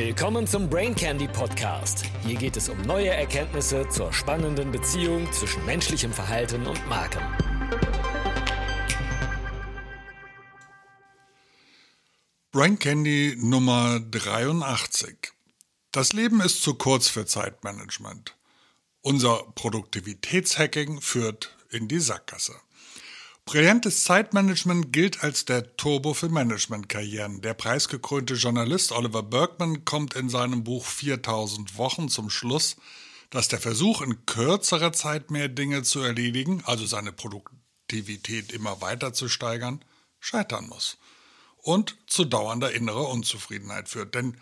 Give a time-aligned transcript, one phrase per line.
[0.00, 2.04] Willkommen zum Brain Candy Podcast.
[2.24, 7.20] Hier geht es um neue Erkenntnisse zur spannenden Beziehung zwischen menschlichem Verhalten und Marken.
[12.52, 15.32] Brain Candy Nummer 83.
[15.90, 18.36] Das Leben ist zu kurz für Zeitmanagement.
[19.00, 22.54] Unser Produktivitätshacking führt in die Sackgasse.
[23.48, 27.40] Brillantes Zeitmanagement gilt als der Turbo für Managementkarrieren.
[27.40, 32.76] Der preisgekrönte Journalist Oliver Bergman kommt in seinem Buch 4000 Wochen zum Schluss,
[33.30, 39.14] dass der Versuch, in kürzerer Zeit mehr Dinge zu erledigen, also seine Produktivität immer weiter
[39.14, 39.82] zu steigern,
[40.20, 40.98] scheitern muss
[41.56, 44.14] und zu dauernder innerer Unzufriedenheit führt.
[44.14, 44.36] Denn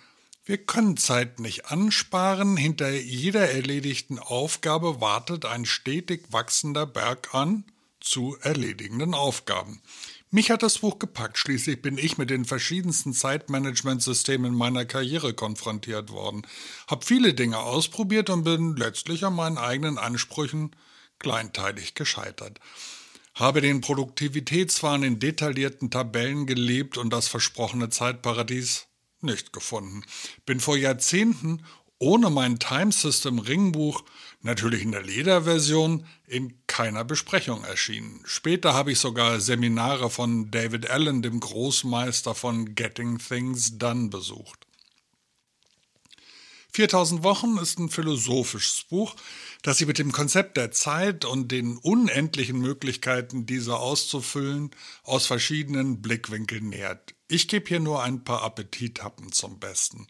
[0.45, 2.57] wir können Zeit nicht ansparen.
[2.57, 7.63] Hinter jeder erledigten Aufgabe wartet ein stetig wachsender Berg an
[8.07, 9.83] zu erledigenden Aufgaben.
[10.31, 11.39] Mich hat das Buch gepackt.
[11.39, 16.47] Schließlich bin ich mit den verschiedensten Zeitmanagementsystemen meiner Karriere konfrontiert worden,
[16.89, 20.75] habe viele Dinge ausprobiert und bin letztlich an meinen eigenen Ansprüchen
[21.19, 22.61] kleinteilig gescheitert.
[23.35, 28.87] Habe den Produktivitätswahn in detaillierten Tabellen gelebt und das versprochene Zeitparadies
[29.21, 30.05] nicht gefunden.
[30.45, 31.63] Bin vor Jahrzehnten
[31.99, 34.05] ohne mein Time System Ringbuch,
[34.43, 38.21] natürlich in der Lederversion, in keiner Besprechung erschienen.
[38.27, 44.67] Später habe ich sogar Seminare von David Allen, dem Großmeister von Getting Things Done, besucht.
[46.75, 49.17] 4000 Wochen ist ein philosophisches Buch,
[49.63, 54.71] das sich mit dem Konzept der Zeit und den unendlichen Möglichkeiten, diese auszufüllen,
[55.03, 57.15] aus verschiedenen Blickwinkeln nähert.
[57.27, 60.07] Ich gebe hier nur ein paar Appetithappen zum Besten.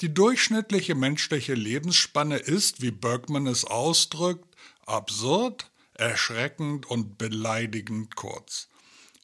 [0.00, 4.46] Die durchschnittliche menschliche Lebensspanne ist, wie Bergman es ausdrückt,
[4.86, 8.68] absurd, erschreckend und beleidigend kurz.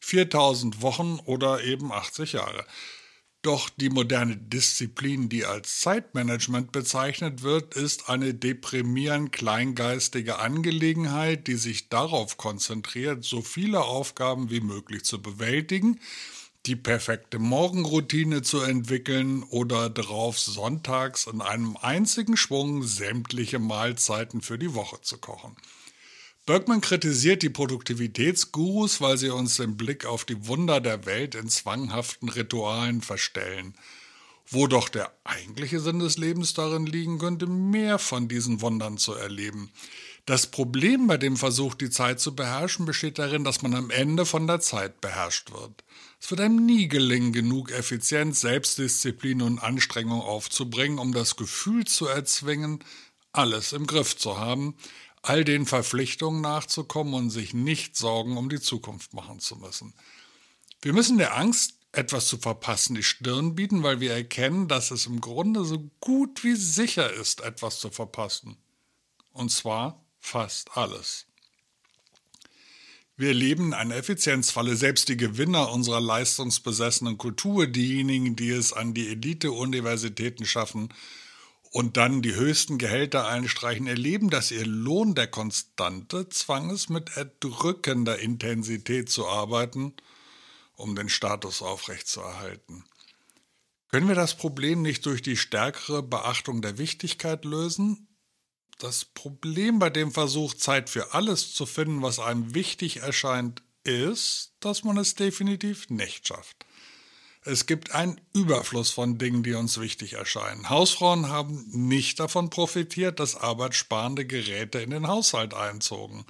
[0.00, 2.64] 4000 Wochen oder eben 80 Jahre.
[3.42, 11.54] Doch die moderne Disziplin, die als Zeitmanagement bezeichnet wird, ist eine deprimierend kleingeistige Angelegenheit, die
[11.54, 16.00] sich darauf konzentriert, so viele Aufgaben wie möglich zu bewältigen,
[16.66, 24.58] die perfekte Morgenroutine zu entwickeln oder darauf, sonntags in einem einzigen Schwung sämtliche Mahlzeiten für
[24.58, 25.56] die Woche zu kochen.
[26.48, 31.50] Bergman kritisiert die Produktivitätsgurus, weil sie uns den Blick auf die Wunder der Welt in
[31.50, 33.74] zwanghaften Ritualen verstellen.
[34.48, 39.12] Wo doch der eigentliche Sinn des Lebens darin liegen könnte, mehr von diesen Wundern zu
[39.12, 39.70] erleben.
[40.24, 44.24] Das Problem bei dem Versuch, die Zeit zu beherrschen, besteht darin, dass man am Ende
[44.24, 45.84] von der Zeit beherrscht wird.
[46.18, 52.06] Es wird einem nie gelingen, genug Effizienz, Selbstdisziplin und Anstrengung aufzubringen, um das Gefühl zu
[52.06, 52.82] erzwingen,
[53.32, 54.74] alles im Griff zu haben,
[55.22, 59.94] all den Verpflichtungen nachzukommen und sich nicht Sorgen um die Zukunft machen zu müssen.
[60.80, 65.06] Wir müssen der Angst, etwas zu verpassen, die Stirn bieten, weil wir erkennen, dass es
[65.06, 68.56] im Grunde so gut wie sicher ist, etwas zu verpassen.
[69.32, 71.26] Und zwar fast alles.
[73.16, 74.76] Wir leben in einer Effizienzfalle.
[74.76, 80.90] Selbst die Gewinner unserer leistungsbesessenen Kultur, diejenigen, die es an die Elite-Universitäten schaffen
[81.70, 87.16] und dann die höchsten Gehälter einstreichen, erleben, dass ihr Lohn der Konstante zwang es, mit
[87.16, 89.94] erdrückender Intensität zu arbeiten,
[90.74, 92.84] um den Status aufrechtzuerhalten.
[93.88, 98.08] Können wir das Problem nicht durch die stärkere Beachtung der Wichtigkeit lösen?
[98.78, 104.52] Das Problem bei dem Versuch, Zeit für alles zu finden, was einem wichtig erscheint, ist,
[104.60, 106.66] dass man es definitiv nicht schafft.
[107.48, 110.68] Es gibt einen Überfluss von Dingen, die uns wichtig erscheinen.
[110.68, 116.26] Hausfrauen haben nicht davon profitiert, dass arbeitssparende Geräte in den Haushalt einzogen.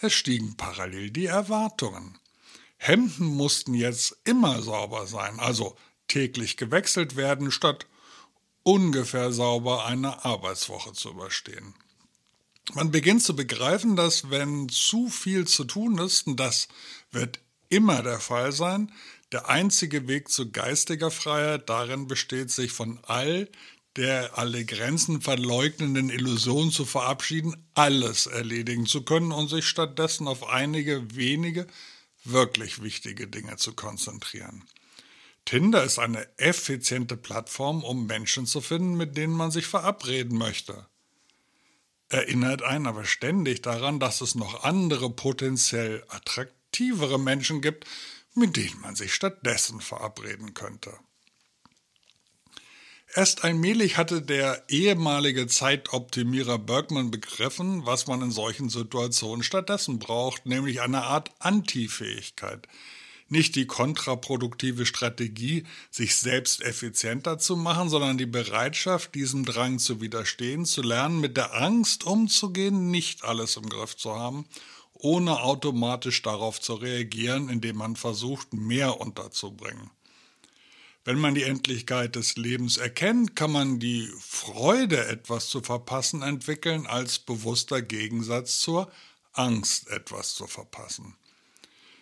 [0.00, 2.18] Es stiegen parallel die Erwartungen.
[2.76, 5.76] Hemden mussten jetzt immer sauber sein, also
[6.06, 7.86] täglich gewechselt werden, statt
[8.62, 11.74] ungefähr sauber eine Arbeitswoche zu überstehen.
[12.74, 16.68] Man beginnt zu begreifen, dass wenn zu viel zu tun ist, und das
[17.10, 18.92] wird immer der Fall sein,
[19.32, 23.48] der einzige Weg zu geistiger Freiheit darin besteht, sich von all
[23.96, 30.48] der alle Grenzen verleugnenden Illusion zu verabschieden, alles erledigen zu können und sich stattdessen auf
[30.48, 31.66] einige wenige
[32.24, 34.64] wirklich wichtige Dinge zu konzentrieren.
[35.44, 40.86] Tinder ist eine effiziente Plattform, um Menschen zu finden, mit denen man sich verabreden möchte.
[42.10, 47.86] Erinnert einen aber ständig daran, dass es noch andere potenziell attraktivere Menschen gibt,
[48.34, 50.92] mit denen man sich stattdessen verabreden könnte.
[53.14, 60.44] Erst allmählich hatte der ehemalige Zeitoptimierer Bergman begriffen, was man in solchen Situationen stattdessen braucht,
[60.44, 62.68] nämlich eine Art Antifähigkeit,
[63.30, 70.02] nicht die kontraproduktive Strategie, sich selbst effizienter zu machen, sondern die Bereitschaft, diesem Drang zu
[70.02, 74.46] widerstehen, zu lernen, mit der Angst umzugehen, nicht alles im Griff zu haben,
[74.98, 79.90] ohne automatisch darauf zu reagieren, indem man versucht, mehr unterzubringen.
[81.04, 86.86] Wenn man die Endlichkeit des Lebens erkennt, kann man die Freude, etwas zu verpassen, entwickeln
[86.86, 88.90] als bewusster Gegensatz zur
[89.32, 91.14] Angst, etwas zu verpassen.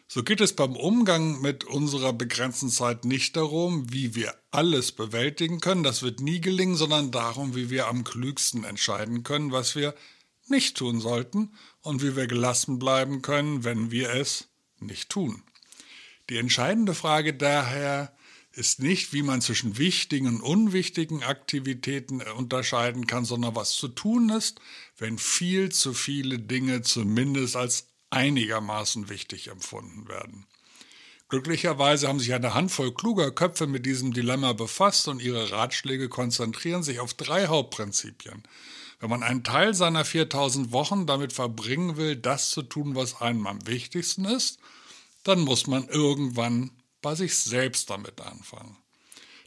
[0.08, 5.60] So geht es beim Umgang mit unserer begrenzten Zeit nicht darum, wie wir alles bewältigen
[5.60, 9.94] können, das wird nie gelingen, sondern darum, wie wir am klügsten entscheiden können, was wir
[10.50, 11.52] nicht tun sollten
[11.82, 14.48] und wie wir gelassen bleiben können, wenn wir es
[14.80, 15.42] nicht tun.
[16.28, 18.16] Die entscheidende Frage daher
[18.52, 24.30] ist nicht, wie man zwischen wichtigen und unwichtigen Aktivitäten unterscheiden kann, sondern was zu tun
[24.30, 24.60] ist,
[24.96, 30.46] wenn viel zu viele Dinge zumindest als einigermaßen wichtig empfunden werden.
[31.28, 36.84] Glücklicherweise haben sich eine Handvoll kluger Köpfe mit diesem Dilemma befasst und ihre Ratschläge konzentrieren
[36.84, 38.44] sich auf drei Hauptprinzipien.
[39.00, 43.46] Wenn man einen Teil seiner 4000 Wochen damit verbringen will, das zu tun, was einem
[43.46, 44.60] am wichtigsten ist,
[45.24, 46.70] dann muss man irgendwann
[47.02, 48.76] bei sich selbst damit anfangen.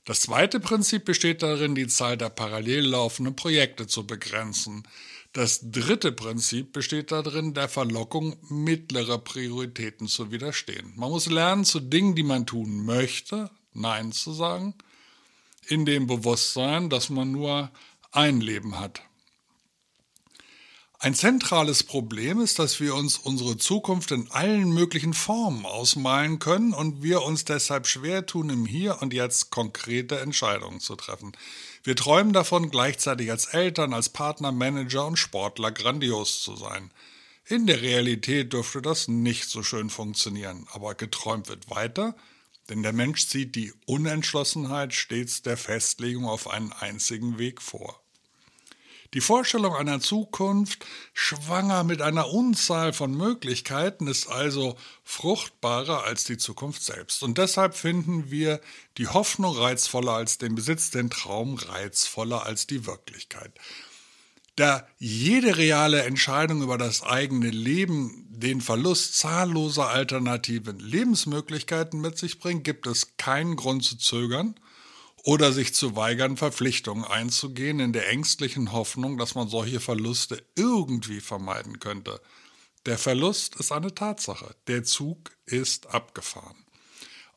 [0.05, 4.87] Das zweite Prinzip besteht darin, die Zahl der parallel laufenden Projekte zu begrenzen.
[5.33, 10.93] Das dritte Prinzip besteht darin, der Verlockung mittlerer Prioritäten zu widerstehen.
[10.95, 14.73] Man muss lernen, zu Dingen, die man tun möchte, Nein zu sagen,
[15.67, 17.71] in dem Bewusstsein, dass man nur
[18.11, 19.03] ein Leben hat.
[21.01, 26.73] Ein zentrales Problem ist, dass wir uns unsere Zukunft in allen möglichen Formen ausmalen können
[26.73, 31.31] und wir uns deshalb schwer tun, im Hier und Jetzt konkrete Entscheidungen zu treffen.
[31.83, 36.91] Wir träumen davon, gleichzeitig als Eltern, als Partner, Manager und Sportler grandios zu sein.
[37.45, 42.15] In der Realität dürfte das nicht so schön funktionieren, aber geträumt wird weiter,
[42.69, 48.03] denn der Mensch zieht die Unentschlossenheit stets der Festlegung auf einen einzigen Weg vor.
[49.15, 56.37] Die Vorstellung einer Zukunft, schwanger mit einer Unzahl von Möglichkeiten, ist also fruchtbarer als die
[56.37, 57.23] Zukunft selbst.
[57.23, 58.61] Und deshalb finden wir
[58.97, 63.51] die Hoffnung reizvoller als den Besitz, den Traum reizvoller als die Wirklichkeit.
[64.55, 72.39] Da jede reale Entscheidung über das eigene Leben den Verlust zahlloser alternativen Lebensmöglichkeiten mit sich
[72.39, 74.53] bringt, gibt es keinen Grund zu zögern
[75.23, 81.21] oder sich zu weigern, Verpflichtungen einzugehen in der ängstlichen Hoffnung, dass man solche Verluste irgendwie
[81.21, 82.21] vermeiden könnte.
[82.85, 86.65] Der Verlust ist eine Tatsache, der Zug ist abgefahren.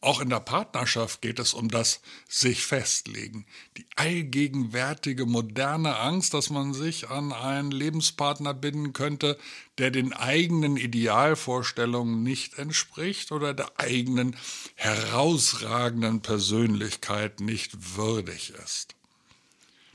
[0.02, 3.46] Auch in der Partnerschaft geht es um das sich festlegen,
[3.76, 9.38] die allgegenwärtige moderne Angst, dass man sich an einen Lebenspartner binden könnte,
[9.78, 14.34] der den eigenen Idealvorstellungen nicht entspricht oder der eigenen
[14.74, 18.96] herausragenden Persönlichkeit nicht würdig ist.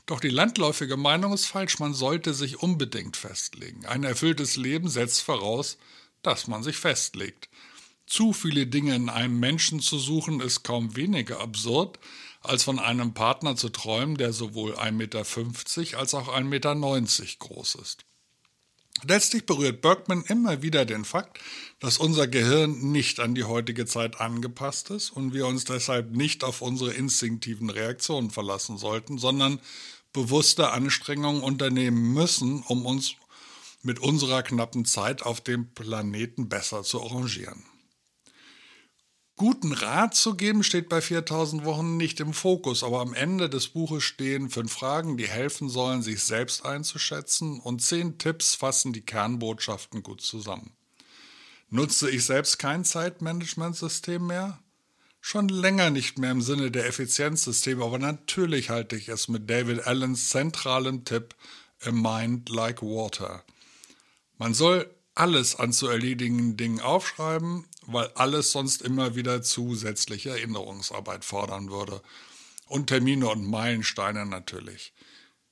[0.06, 3.84] Doch die landläufige Meinung ist falsch, man sollte sich unbedingt festlegen.
[3.84, 5.76] Ein erfülltes Leben setzt voraus,
[6.22, 7.47] dass man sich festlegt
[8.08, 11.98] zu viele Dinge in einem Menschen zu suchen, ist kaum weniger absurd,
[12.40, 16.74] als von einem Partner zu träumen, der sowohl 1,50 Meter als auch 1,90 Meter
[17.38, 18.04] groß ist.
[19.04, 21.38] Letztlich berührt Bergman immer wieder den Fakt,
[21.78, 26.42] dass unser Gehirn nicht an die heutige Zeit angepasst ist und wir uns deshalb nicht
[26.42, 29.60] auf unsere instinktiven Reaktionen verlassen sollten, sondern
[30.12, 33.14] bewusste Anstrengungen unternehmen müssen, um uns
[33.82, 37.62] mit unserer knappen Zeit auf dem Planeten besser zu arrangieren.
[39.38, 43.68] Guten Rat zu geben steht bei 4000 Wochen nicht im Fokus, aber am Ende des
[43.68, 49.00] Buches stehen fünf Fragen, die helfen sollen, sich selbst einzuschätzen und zehn Tipps fassen die
[49.00, 50.72] Kernbotschaften gut zusammen.
[51.70, 54.58] Nutze ich selbst kein Zeitmanagementsystem mehr?
[55.20, 59.86] Schon länger nicht mehr im Sinne der Effizienzsysteme, aber natürlich halte ich es mit David
[59.86, 61.36] Allens zentralem Tipp
[61.84, 63.44] A Mind Like Water.
[64.36, 71.24] Man soll alles an zu erledigenden Dingen aufschreiben, weil alles sonst immer wieder zusätzliche Erinnerungsarbeit
[71.24, 72.02] fordern würde.
[72.66, 74.92] Und Termine und Meilensteine natürlich.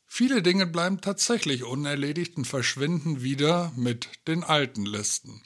[0.07, 5.43] Viele Dinge bleiben tatsächlich unerledigt und verschwinden wieder mit den alten Listen.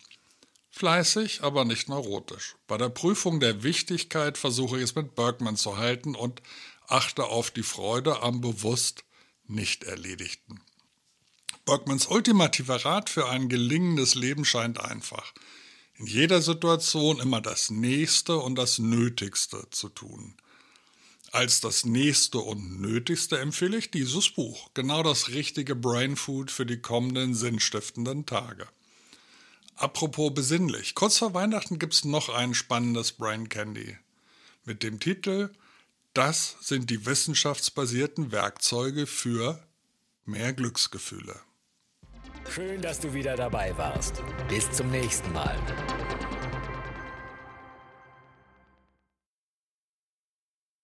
[0.71, 2.57] Fleißig, aber nicht neurotisch.
[2.67, 6.43] Bei der Prüfung der Wichtigkeit versuche ich es mit Bergman zu halten und
[6.89, 9.05] achte auf die Freude am bewusst
[9.47, 10.61] nicht Erledigten.
[11.65, 15.33] Bergmans ultimativer Rat für ein gelingendes Leben scheint einfach
[16.01, 20.35] in jeder Situation immer das Nächste und das Nötigste zu tun.
[21.31, 26.65] Als das Nächste und Nötigste empfehle ich dieses Buch, genau das richtige Brain Food für
[26.65, 28.67] die kommenden sinnstiftenden Tage.
[29.77, 33.99] Apropos besinnlich, kurz vor Weihnachten gibt es noch ein spannendes Brain Candy
[34.65, 35.51] mit dem Titel
[36.15, 39.63] Das sind die wissenschaftsbasierten Werkzeuge für
[40.25, 41.39] mehr Glücksgefühle.
[42.51, 44.25] Schön, dass du wieder dabei warst.
[44.49, 45.55] Bis zum nächsten Mal.